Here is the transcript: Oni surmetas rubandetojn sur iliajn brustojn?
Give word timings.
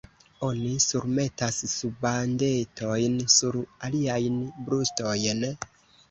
Oni 0.45 0.69
surmetas 0.83 1.57
rubandetojn 1.81 3.19
sur 3.33 3.57
iliajn 3.89 4.39
brustojn? 4.71 5.45